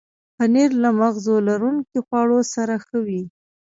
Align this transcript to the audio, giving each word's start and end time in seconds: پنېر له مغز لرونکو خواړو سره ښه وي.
پنېر 0.37 0.71
له 0.83 0.89
مغز 0.99 1.25
لرونکو 1.47 1.97
خواړو 2.07 2.39
سره 2.53 2.75
ښه 2.85 2.97
وي. 3.07 3.23